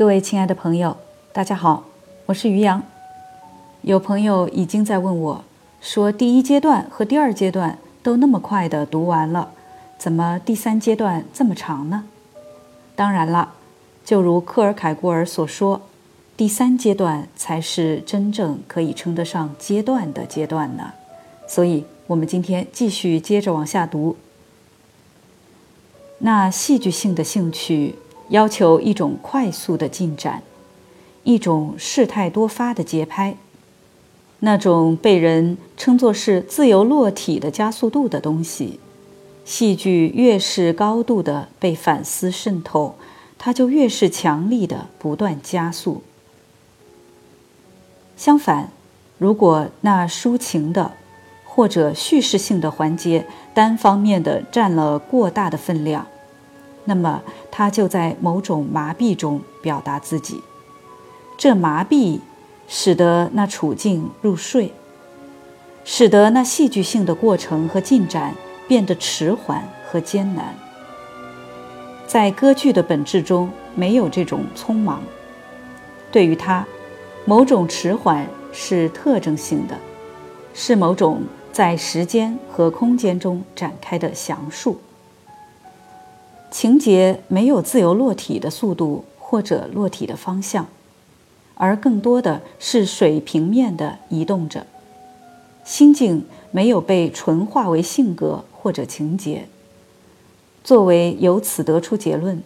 [0.00, 0.96] 各位亲爱的朋友，
[1.30, 1.84] 大家好，
[2.24, 2.82] 我是于洋。
[3.82, 5.44] 有朋友已经在问我，
[5.82, 9.50] 说第一阶段和第二阶段都那么快的读完了，
[9.98, 12.04] 怎么第三阶段这么长呢？
[12.96, 13.52] 当然了，
[14.02, 15.82] 就如克尔凯郭尔所说，
[16.34, 20.94] 第三阶段才是真正可以称得上阶段的阶段呢。
[21.46, 24.16] 所以，我们今天继续接着往下读。
[26.20, 27.96] 那戏剧性的兴趣
[28.30, 30.42] 要求一种快速的进展，
[31.22, 33.36] 一种事态多发的节拍，
[34.40, 38.80] 那种被人称作是自由落体的加速度的东西，
[39.44, 42.94] 戏剧越是高度的被反思渗透，
[43.36, 46.02] 它就越是强力的不断加速。
[48.16, 48.70] 相反，
[49.18, 50.92] 如果那抒情的
[51.44, 56.06] 或者叙事性的环节单方面的占了过大的分量。
[56.84, 60.42] 那么，他就在某种麻痹中表达自己。
[61.36, 62.20] 这麻痹
[62.68, 64.72] 使得那处境入睡，
[65.84, 68.34] 使得那戏剧性的过程和进展
[68.68, 70.54] 变得迟缓和艰难。
[72.06, 75.02] 在歌剧的本质中没有这种匆忙。
[76.10, 76.66] 对于他，
[77.24, 79.76] 某种迟缓是特征性的，
[80.52, 84.80] 是某种在时间和空间中展开的详述。
[86.50, 90.66] 情节没有自由落体的速度或者落体的方向，
[91.54, 94.66] 而更多的是水平面的移动着。
[95.64, 99.46] 心境没有被纯化为性格或者情节。
[100.64, 102.42] 作为由此得出结论，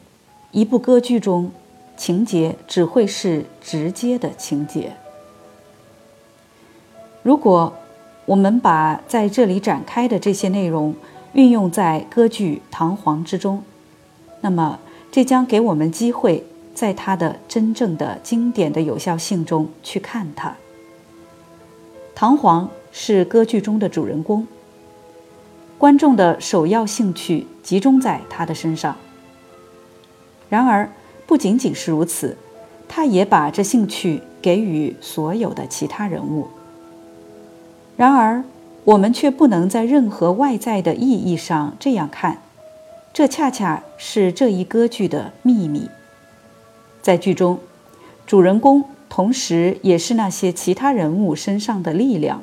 [0.52, 1.50] 一部歌剧中，
[1.96, 4.92] 情节只会是直接的情节。
[7.22, 7.72] 如果
[8.26, 10.94] 我们把在这里展开的这些内容
[11.32, 13.62] 运用在歌剧《唐璜》之中，
[14.44, 14.78] 那么，
[15.10, 20.54] 这将给我们机会，在它的真正的经典的有效性中去看它。
[22.14, 24.46] 唐璜是歌剧中的主人公，
[25.78, 28.94] 观众的首要兴趣集中在他的身上。
[30.50, 30.90] 然而，
[31.26, 32.36] 不仅仅是如此，
[32.86, 36.48] 他也把这兴趣给予所有的其他人物。
[37.96, 38.44] 然而，
[38.84, 42.42] 我们却不能在任何外在的意义上这样看。
[43.14, 45.88] 这恰恰是这一歌剧的秘密。
[47.00, 47.60] 在剧中，
[48.26, 52.42] 主人公同时也是那些其他人物身上的力量。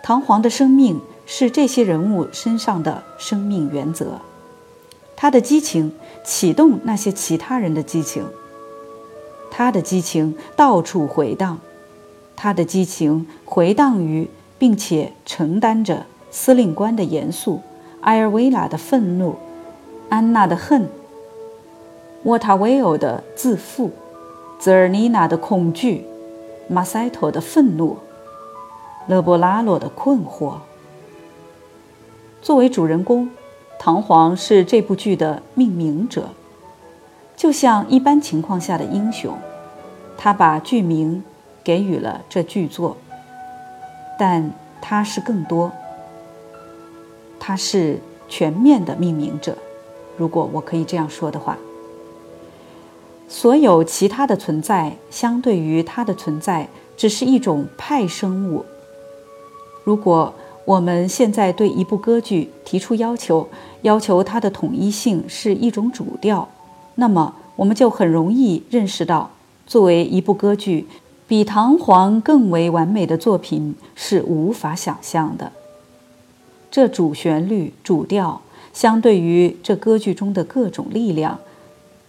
[0.00, 4.20] 唐璜的生命是这些人物身上的生命原则，
[5.16, 5.92] 他的激情
[6.22, 8.24] 启动那些其他人的激情，
[9.50, 11.58] 他的激情到处回荡，
[12.36, 17.60] 他的激情回荡于并且承担着司令官的严肃，
[18.02, 19.34] 埃尔维拉的愤怒。
[20.10, 20.88] 安娜的恨，
[22.22, 23.90] 沃塔维欧的自负，
[24.58, 26.06] 泽尔尼娜的恐惧，
[26.66, 27.98] 马塞托的愤怒，
[29.06, 30.54] 勒波拉洛的困惑。
[32.40, 33.28] 作为主人公，
[33.78, 36.30] 唐璜是这部剧的命名者，
[37.36, 39.36] 就像一般情况下的英雄，
[40.16, 41.22] 他把剧名
[41.62, 42.96] 给予了这剧作，
[44.18, 45.70] 但他是更多，
[47.38, 49.58] 他是全面的命名者。
[50.18, 51.56] 如果我可以这样说的话，
[53.28, 58.64] 所有其他的存在相对于它的存在，只是一种派生物。
[59.84, 60.34] 如果
[60.64, 63.48] 我们现在对一部歌剧提出要求，
[63.82, 66.48] 要求它的统一性是一种主调，
[66.96, 69.30] 那么我们就很容易认识到，
[69.66, 70.86] 作为一部歌剧，
[71.26, 75.52] 比《唐璜》更为完美的作品是无法想象的。
[76.70, 78.42] 这主旋律、主调。
[78.78, 81.40] 相对于这歌剧中的各种力量，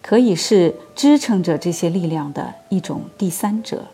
[0.03, 3.85] 可以是支撑着这些力量的一种第三者。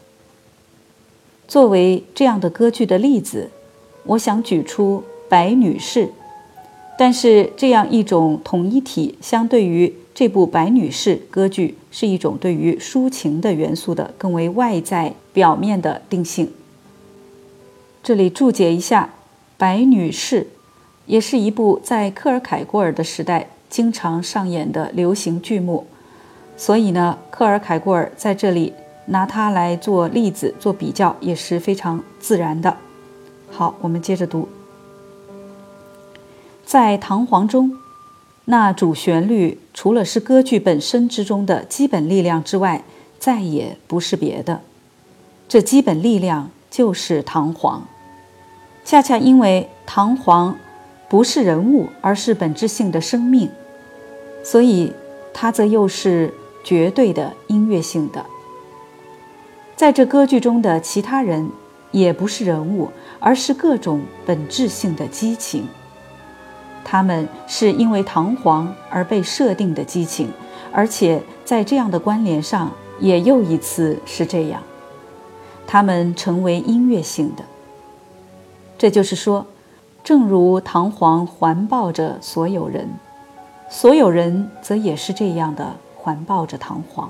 [1.47, 3.50] 作为这样的歌剧的例子，
[4.03, 6.08] 我想举出《白女士》，
[6.97, 16.52] 但是这样一种统一体，相对于这部《白女士》歌剧，是一种对于抒情的元素的更为外在表面的定性。
[18.03, 19.14] 这里注解一下，
[19.58, 20.41] 《白女士》。
[21.05, 25.85] 也是一部在克尔凯郭尔的时代经常上演的流行剧目，
[26.57, 28.73] 所以呢，克尔凯郭尔在这里
[29.07, 32.78] 拿它来做例子、做比较也是非常自然的。
[33.52, 34.49] 好，我们接着读，
[36.66, 37.78] 在《唐璜》中，
[38.46, 42.84] 那主旋律除了是歌剧本身之中的基本力量之外，
[43.19, 44.61] 再也不是别的。
[45.47, 47.81] 这基本力量就是唐璜，
[48.84, 50.55] 恰恰因为唐璜。
[51.16, 53.50] 不是人物，而是本质性的生命，
[54.44, 54.91] 所以
[55.34, 58.26] 它则又是绝对的音乐性的。
[59.78, 61.50] 在这歌剧中的其他人，
[61.91, 62.91] 也不是人物，
[63.22, 65.66] 而是各种本质性的激情。
[66.84, 70.29] 他们是因为唐璜而被设定的激情，
[70.73, 72.70] 而且在这样的关联上，
[73.00, 74.62] 也又一次是这样，
[75.66, 77.44] 他们成为音乐性的。
[78.78, 79.47] 这就是说，
[80.05, 82.87] 正如唐璜环抱着所有人，
[83.72, 87.07] 所有人则也是这样的环抱着唐璜。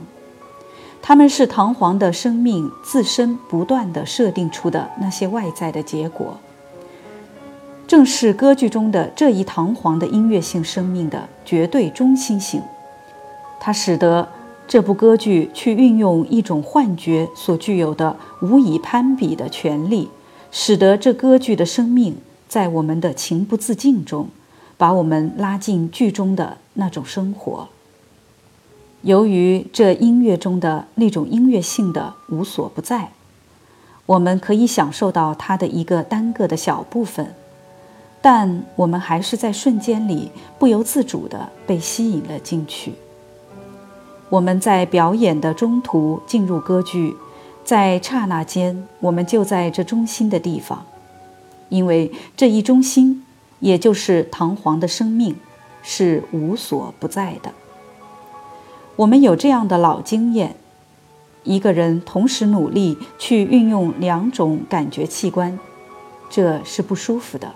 [1.02, 6.38] 他们是唐璜的生命自身不断的设定出的那些外在的结果。
[7.86, 12.62] 正是歌剧中的这一唐璜的音乐性生命的绝对中心性，
[13.60, 14.30] 它使得
[14.70, 20.10] 这部歌剧去运用一种幻觉所具有的无以攀比的权利，
[20.50, 22.16] 使得这歌剧的生命
[22.48, 24.30] 在我们的情不自禁中，
[24.78, 27.68] 把我们拉进剧中的那种生活。
[29.02, 33.12] 由于这音乐中的那种音乐性的无所不在，
[34.08, 37.36] 我们可以享受到它的一个单个的小部分，
[38.22, 42.94] 但我们还是在瞬间里不由自主地被吸引了进去。
[44.30, 47.16] 我们在表演的中途进入歌剧，
[47.64, 50.84] 在刹那间，我们就在这中心的地方，
[51.70, 53.24] 因为这一中心，
[53.60, 55.36] 也就是堂皇的生命，
[55.82, 57.52] 是无所不在的。
[58.96, 60.56] 我们有这样的老经验：
[61.44, 65.60] 一个人同时努力去运用两种感觉器官，
[66.30, 67.54] 这是不舒服的。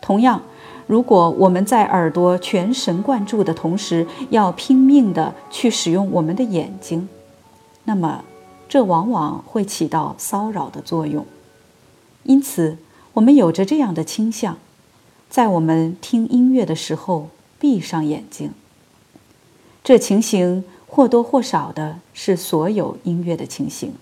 [0.00, 0.42] 同样，
[0.86, 7.08] 如果我们在耳朵全神贯注的同时，要拼命地去使用我们的眼睛，
[7.84, 8.24] 那么
[8.68, 11.26] 这往往会起到骚扰的作用。
[12.22, 12.78] 因此，
[13.14, 14.58] 我们有着这样的倾向：
[15.28, 17.28] 在我们听音乐的时候，
[17.58, 18.52] 闭上眼睛。
[19.82, 23.92] 这情形或多或少的是所有音乐的情形。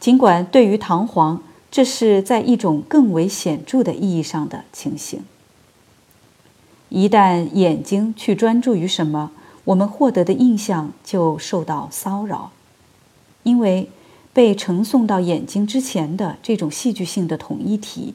[0.00, 1.38] 尽管对于唐璜，
[1.70, 5.22] 这是在一种更为显著的意义上的情形。
[6.88, 9.30] 一旦眼睛去专注于什么，
[9.64, 12.50] 我们获得的印象就受到骚扰，
[13.44, 13.88] 因为
[14.32, 18.14] 被呈送到眼睛之前的这种戏剧性的统一体，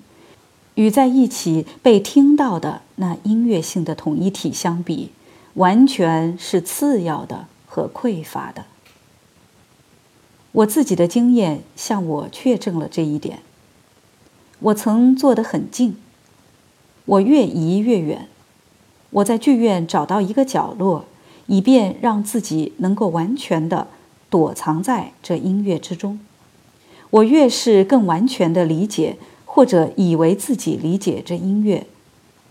[0.75, 5.11] 与在一起被听到的那音乐性的统一体相比。
[5.57, 8.65] 完全是次要的和匮乏的。
[10.51, 13.39] 我自己的经验向我确证了这一点。
[14.59, 15.97] 我曾坐得很近，
[17.05, 18.27] 我越移越远。
[19.09, 21.05] 我在剧院找到一个角落，
[21.47, 23.87] 以便让自己能够完全的
[24.29, 26.19] 躲藏在这音乐之中。
[27.09, 31.87] 我越是更完全的理解或者以为自己理解这音乐，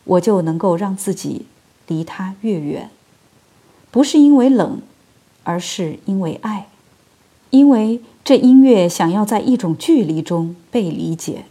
[0.04, 1.46] 我就能够让自己
[1.86, 2.90] 离它越远。
[3.90, 4.80] 不是因为冷，
[5.44, 6.68] 而是因为爱，
[7.50, 11.44] 因为这音乐想要在一种距离中被理解。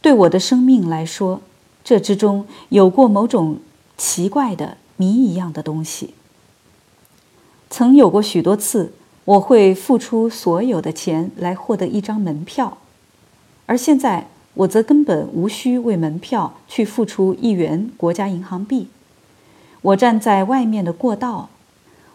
[0.00, 1.40] 对我的生命来说，
[1.84, 3.58] 这之中有过某种
[3.96, 6.14] 奇怪的谜一样的东西。
[7.72, 8.92] 曾有过许多次，
[9.24, 12.76] 我会付出所有的钱来获得一张门票，
[13.64, 18.88] 而现在我则根本无需为门票去付出一元国家银行币。
[19.80, 21.48] 我站在外面的过道，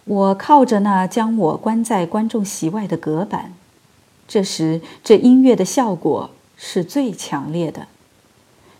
[0.05, 3.55] 我靠着那将我关在观众席外的隔板。
[4.27, 7.87] 这时，这音乐的效果是最强烈的。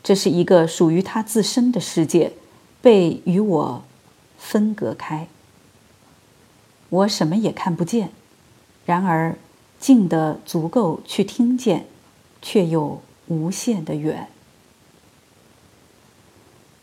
[0.04, 2.34] 这是一个属于他自身的世界，
[2.84, 3.82] 被与我
[4.38, 5.28] 分隔开。
[6.90, 8.10] 我什么也看不见，
[8.86, 9.36] 然而
[9.80, 11.86] 近得足够去听见，
[12.42, 14.28] 却又无限的远。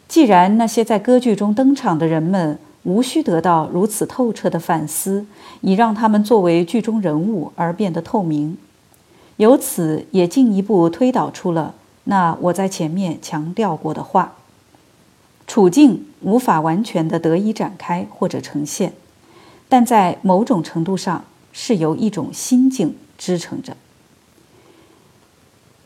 [0.07, 5.27] 既然那些在歌剧中登场的人们无需得到如此透彻的反思，
[5.63, 8.59] 以让他们作为剧中人物而变得透明，
[9.39, 14.35] 由此也进一步推导出了那我在前面强调过的话：
[15.47, 18.93] 处境无法完全的得以展开或者呈现，
[19.75, 23.77] 但在某种程度上是由一种心境支撑着。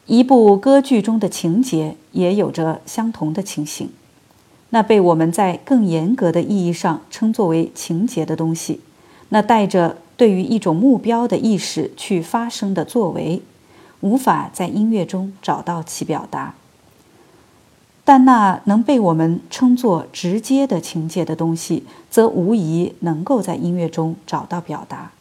[0.04, 3.88] 一部歌剧中的情节也有着相同的情形。
[4.68, 8.80] 那被我们在更严格的意义上称作为情节的东西，
[9.30, 13.40] 那带着对于一种目标的意识去发生的作为，
[14.00, 16.54] 无法在音乐中找到其表达。
[18.08, 25.12] 但那能被我们称作直接的情节的东西，则无疑能够在音乐中找到表达。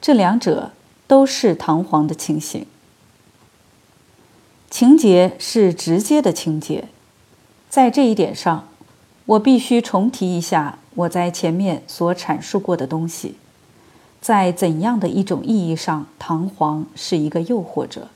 [0.00, 0.70] 这两者
[1.08, 2.64] 都是堂皇的情形。
[4.70, 6.84] 情节是直接的情节。
[7.68, 8.68] 在这一点上，
[9.26, 13.34] 我必须重提一下我在前面所阐述过的东西。
[14.20, 18.06] 在怎样的一种意义上，唐璜是一个诱惑者？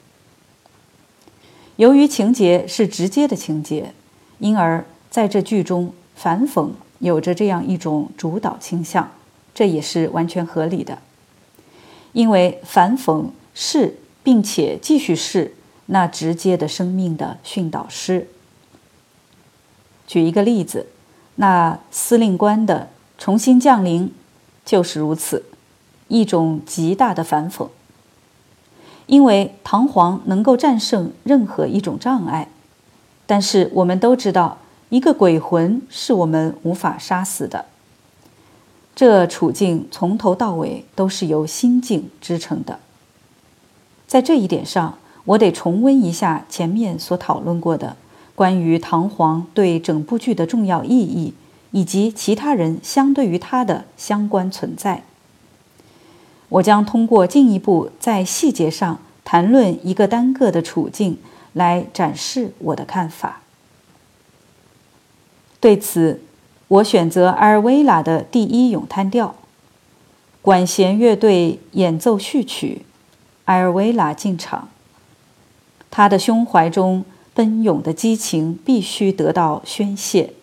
[1.76, 3.92] 由于情节是直接的情节，
[4.38, 9.10] 因而在这剧中反讽有着这样一种主导倾向，
[9.54, 10.98] 这也是完全合理的。
[12.12, 15.54] 因为反讽是并且继续是
[15.86, 18.28] 那直接的生命的训导师。
[20.06, 20.88] 举一个例子，
[21.36, 24.12] 那司令官的重新降临
[24.64, 25.44] 就是如此。
[26.08, 27.68] 一种极大的反讽，
[29.06, 32.48] 因为唐璜能够战胜任何一种障碍，
[33.26, 37.66] 但是我们都知道，一个鬼魂是我们无法杀死的。
[38.94, 42.78] 这处境从头到尾都是由心境支撑的。
[44.06, 47.96] 在这一点上，我得重温一下前面所讨论过的
[48.34, 51.32] 关于唐璜对整部剧的重要意义，
[51.70, 55.04] 以及其他人相对于他的相关存在。
[56.52, 61.16] 我将通过进一步在细节上谈论一个单个的处境
[61.54, 63.40] 来展示我的看法。
[65.58, 66.20] 对此，
[66.68, 69.34] 我选择阿尔维拉的第一咏叹调，
[70.42, 72.82] 管弦乐队演奏序曲，
[73.46, 74.68] 阿尔维拉进场。
[75.90, 80.34] 他的胸怀中奔涌的激情必须得到宣泄，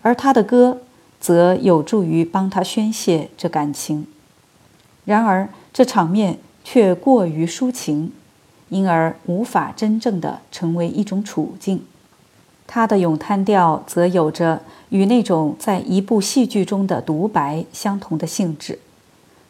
[0.00, 0.80] 而他的歌
[1.20, 4.06] 则有助于帮他宣泄这感情。
[5.06, 8.12] 然而，这场面却过于抒情，
[8.70, 11.84] 因而无法真正的成为一种处境。
[12.66, 18.80] 他的咏叹调则有着与那种在一部戏剧中的独白相同的性质，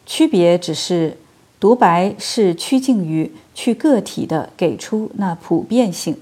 [0.05, 1.17] 区别只是
[1.59, 6.15] 独白是趋近于去个体的给出那普遍性，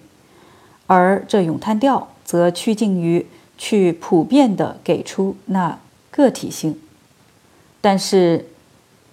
[0.88, 3.28] 而这咏叹调则趋近于
[3.58, 5.78] 去普遍的给出那
[6.10, 6.80] 个体性。
[7.82, 8.46] 但是。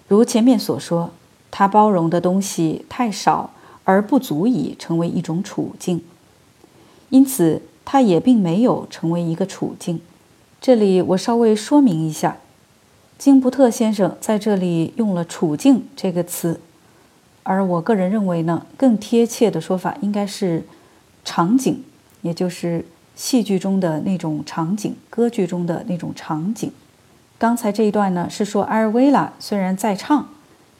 [0.07, 1.11] 如前面所说，
[1.49, 3.51] 它包容的东西太少，
[3.83, 6.03] 而不足以成为一种处境，
[7.09, 10.01] 因此它也并没有成为一个处境。
[10.61, 12.37] 这里我稍微说明一下，
[13.17, 16.59] 金布特先生在这里用了“处境”这个词，
[17.43, 20.65] 而我个人认为呢，更贴切的说法应该是
[21.25, 21.83] “场景”，
[22.21, 26.71] 也就是戏剧中的那种场景，歌剧中的那种场景。
[27.37, 30.29] 刚才这一段呢，是说艾尔维拉虽然在唱，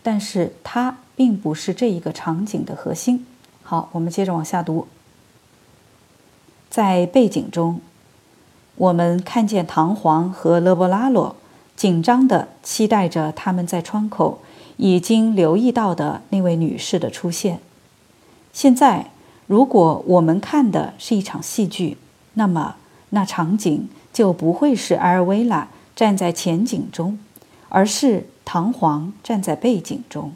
[0.02, 3.26] 但是他并不是这一个场景的核心。
[3.64, 4.88] 好，我们接着往下读。
[6.70, 7.82] 在背景中，
[8.76, 11.36] 我们看见唐璜和勒波拉洛
[11.76, 14.42] 紧张地期待着他们在窗口
[14.78, 17.60] 已经留意到的那位女士的出现。
[18.54, 19.12] 现在，
[19.48, 21.98] 如果我们看的是一场戏剧，
[22.36, 22.78] 那么
[23.10, 25.68] 那场景就不会是阿尔维拉。
[26.04, 27.18] 站在前景中，
[27.70, 30.34] 而是唐璜站在背景中。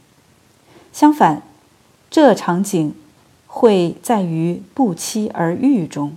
[0.94, 1.42] 相反，
[2.10, 2.96] 这场景
[3.48, 6.16] 会在于不期而遇中。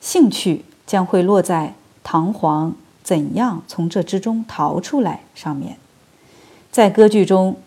[0.00, 2.72] 兴趣将会落在唐璜
[3.02, 5.76] 怎样从这之中逃出来上面。
[6.70, 7.58] 在歌剧中，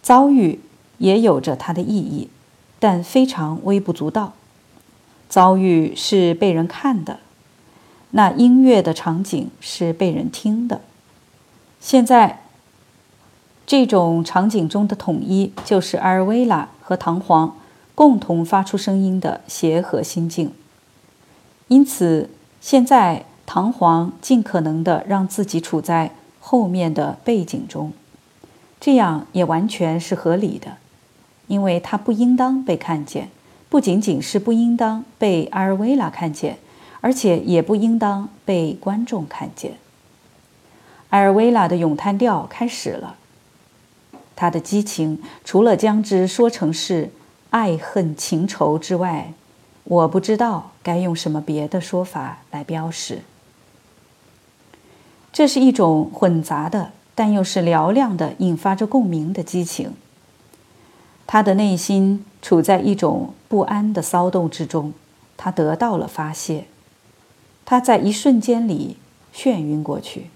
[0.00, 0.60] 遭遇
[0.98, 2.30] 也有着它的意义，
[2.78, 4.34] 但非常微不足道。
[5.28, 7.18] 遭遇是被人看的。
[8.10, 10.80] 那音乐的场景是被人听的。
[11.80, 12.40] 现在，
[13.66, 17.52] 这种场景中的统一，就是阿尔维拉和唐璜
[17.94, 20.52] 共同发出声音的协和心境。
[21.68, 27.92] 因此，现在唐璜尽可能的让自己处在后面的背景中，
[28.80, 30.78] 这样也完全是合理的，
[31.46, 33.28] 因为他不应当被看见，
[33.68, 36.56] 不仅仅是不应当被阿尔维拉看见。
[37.00, 39.74] 而且也不应当被观众看见。
[41.10, 43.16] 埃尔维拉的咏叹调开始了，
[44.36, 47.10] 他的激情除了将之说成是
[47.50, 49.32] 爱恨情仇之外，
[49.84, 53.22] 我不知道该用什么别的说法来标识。
[55.32, 59.94] 这是一种混杂的，但又是嘹亮的，引发着共鸣的激情。
[61.26, 64.92] 他的内心处在一种不安的骚动之中，
[65.36, 66.66] 他得到了发泄。
[67.70, 68.96] 他在一瞬间里
[69.34, 70.30] 眩晕过去，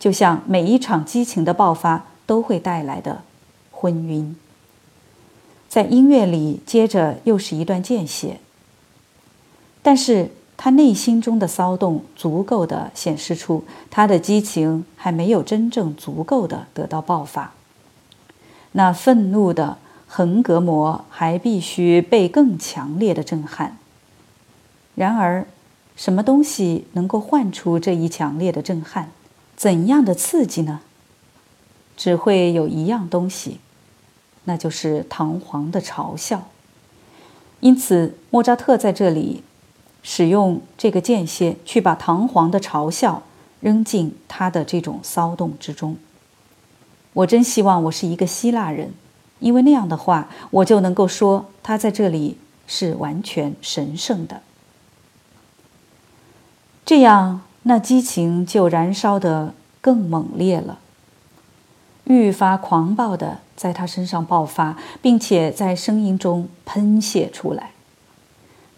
[0.00, 3.22] 就像每一场激情的爆发都会带来的
[3.70, 4.34] 昏晕。
[5.68, 8.40] 在音乐里，接着又是一段间歇，
[9.80, 17.52] 但是他内心中的骚动足够的显示出他的激情还没有真正足够的得到爆发。
[18.72, 23.78] 那愤怒的横膈膜还必须被更强烈的震撼。
[24.96, 25.46] 然而。
[25.96, 29.10] 什么东西能够唤出这一强烈的震撼？
[29.56, 30.80] 怎样的刺激呢？
[31.96, 33.58] 只会有一样东西，
[34.44, 36.48] 那就是唐皇的嘲笑。
[37.60, 39.42] 因此，莫扎特在这里
[40.02, 43.22] 使用这个间歇，去把唐皇的嘲笑
[43.60, 45.96] 扔进他的这种骚动之中。
[47.14, 48.92] 我真希望我是一个希腊人，
[49.38, 52.36] 因为那样的话，我就能够说他在这里
[52.66, 54.42] 是完全神圣的。
[56.86, 60.78] 这样，那激情就燃烧得更猛烈了。
[62.04, 67.72] 愈发狂暴的在他身上爆发，并且在声音中喷泄出来。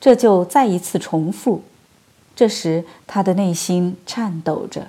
[0.00, 1.60] 这就再一次重复。
[2.34, 4.88] 这时他的内心颤抖着。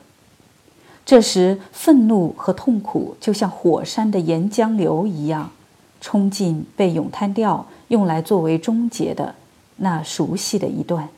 [1.06, 5.52] 这时愤怒和痛苦就像火山的岩浆流一样，
[6.00, 9.36] 冲进被咏叹调用来作为终结的
[9.76, 11.10] 那熟悉的一段。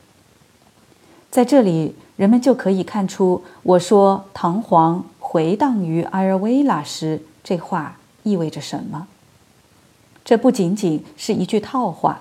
[1.32, 5.02] 在这里，人们就可以看出我说唐璜。
[5.18, 9.06] 回荡于阿尔维拉时，这话意味着什么？
[10.22, 12.20] 这不仅仅是一句套话。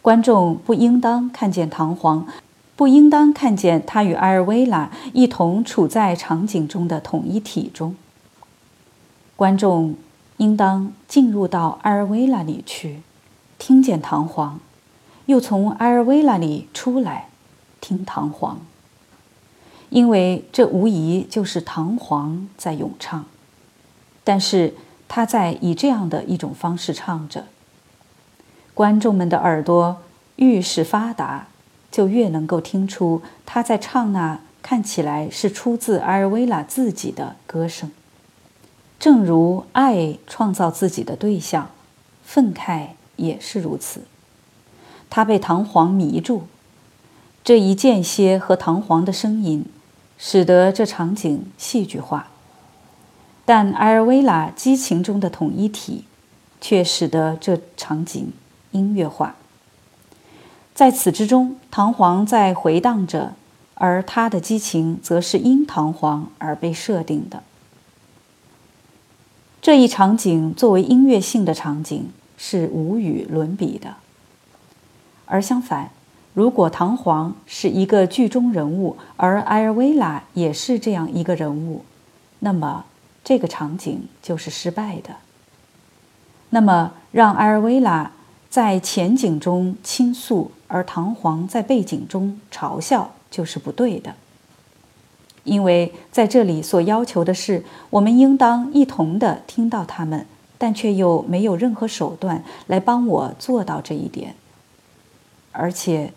[0.00, 2.24] 观众不应当看见唐璜，
[2.74, 7.94] 不应当看见他与阿尔维拉一同处在场景中的统一体中。
[9.36, 9.94] 观众
[10.38, 13.02] 应当进入到阿尔维拉里去，
[13.58, 14.54] 听见唐璜，
[15.26, 17.28] 又从阿尔维拉里出来，
[17.82, 18.56] 听唐璜。
[19.90, 23.26] 因为这无疑就是唐璜在咏唱，
[24.24, 24.72] 但是
[25.06, 27.44] 他在以这样的一种方式唱着。
[28.72, 29.98] 观众们的耳朵
[30.36, 31.48] 愈是发达，
[31.90, 37.90] 就越能够听出他在唱那看起来是出自阿尔维拉自己的歌声。
[38.98, 41.68] 正如爱创造自己的对象，
[42.24, 44.04] 愤慨也是如此。
[45.10, 46.44] 他被唐璜迷住，
[47.44, 49.64] 这一间歇和唐璜的声音。
[50.24, 52.28] 使得这场景戏剧化，
[53.44, 56.04] 但埃尔维拉激情中的统一体，
[56.60, 58.32] 却使得这场景
[58.70, 59.34] 音乐化。
[60.72, 63.32] 在此之中，唐璜在回荡着，
[63.74, 67.42] 而他的激情则是因唐璜而被设定的。
[69.60, 73.96] 这一场景作为音乐性的场景是无与伦比的，
[75.26, 75.90] 而相反。
[76.34, 81.84] 如果唐璜是一个剧中人物，而埃尔维拉也是这样一个人物，
[82.38, 82.86] 那么
[83.22, 85.16] 这个场景就是失败的。
[86.48, 88.12] 那么，让埃尔维拉
[88.48, 94.14] 在前景中倾诉，而唐璜在背景中嘲笑，就是不对的。
[95.44, 104.34] 因为在这里所要求的是，我们应当一同的听到他们，但却又没有任何手段来帮我做到这一点，
[105.52, 106.10] 而且。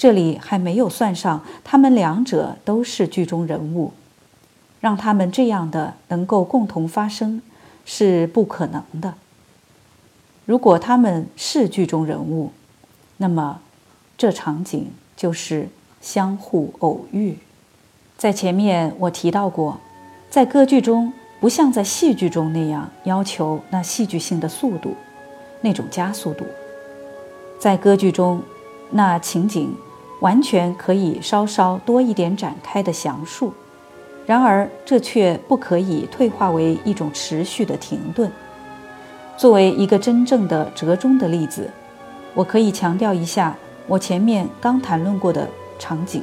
[0.00, 3.92] 这里还没有算上，他们两者都是剧中人物，
[4.80, 7.42] 让他们这样的能够共同发生
[7.84, 9.12] 是不可能的。
[10.46, 12.50] 如果他们是剧中人物，
[13.18, 13.60] 那么
[14.16, 15.68] 这场景就是
[16.00, 17.36] 相互偶遇。
[18.16, 19.78] 在前面我提到过，
[20.30, 24.94] 在歌剧中不像在戏剧中那样要求那戏剧性的速度，
[25.60, 26.46] 那种加速度，
[27.58, 28.42] 在歌剧中
[28.92, 29.76] 那情景。
[30.20, 33.52] 完全可以稍稍多一点展开的详述，
[34.26, 38.30] 然而这却不可以退化为一种持续的停顿。
[39.36, 41.70] 作为一个真正的折中的例子，
[42.34, 43.56] 我可以强调一下
[43.86, 46.22] 我前面刚谈论过的场景，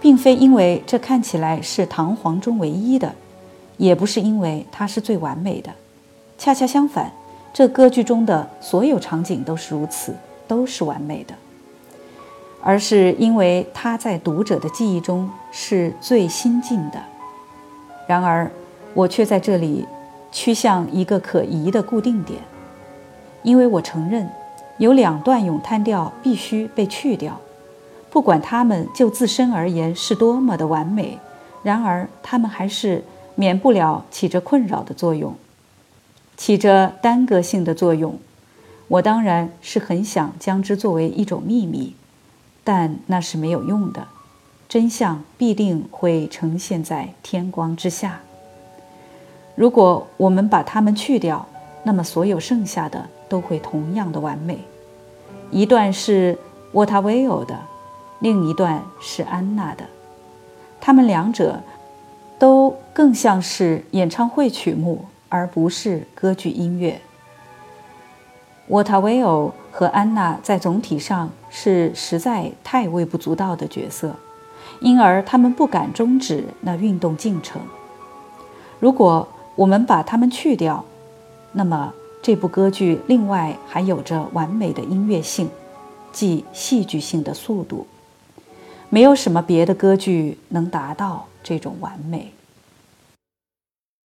[0.00, 3.14] 并非因为这看起来是唐璜中唯一的，
[3.78, 5.70] 也不是因为它是最完美的。
[6.36, 7.10] 恰恰相反，
[7.54, 10.14] 这歌剧中的所有场景都是如此，
[10.46, 11.34] 都是完美的。
[12.62, 17.02] 而是因为它在读者的记忆中是最新进的。
[18.06, 18.50] 然而，
[18.94, 19.84] 我却在这里
[20.30, 22.40] 趋向一个可疑的固定点，
[23.42, 24.28] 因为我承认
[24.78, 27.40] 有两段咏叹调必须被去掉，
[28.10, 31.18] 不管它们就自身而言是多么的完美，
[31.62, 33.02] 然而它们还是
[33.34, 35.34] 免不了起着困扰的作用，
[36.36, 38.18] 起着耽搁性的作用。
[38.88, 41.94] 我当然是很想将之作为一种秘密。
[42.64, 44.06] 但那是没有用的，
[44.68, 48.20] 真相必定会呈现在天光之下。
[49.54, 51.46] 如果我们把它们去掉，
[51.82, 54.58] 那么所有剩下的都会同样的完美。
[55.50, 56.38] 一段是
[56.72, 57.58] 沃塔维欧的，
[58.20, 59.84] 另一段是安娜的，
[60.80, 61.60] 它们两者
[62.38, 67.00] 都更像是演唱会曲目，而不是歌剧音乐。
[68.68, 74.16] 沃塔维欧和安娜在总体上是实在太微不足道的角色，
[74.80, 77.60] 因而他们不敢终止那运动进程。
[78.80, 80.82] 如果我们把它们去掉，
[81.52, 85.50] 那么这部歌剧另外还有着完美的音乐性，
[86.10, 87.86] 即戏剧性的速度。
[88.88, 92.32] 没有什么别的歌剧能达到这种完美。